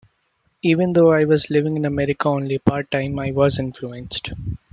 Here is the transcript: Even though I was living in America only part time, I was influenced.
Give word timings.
Even 0.63 0.93
though 0.93 1.11
I 1.11 1.25
was 1.25 1.51
living 1.51 1.77
in 1.77 1.85
America 1.85 2.27
only 2.27 2.57
part 2.57 2.89
time, 2.89 3.19
I 3.19 3.29
was 3.33 3.59
influenced. 3.59 4.29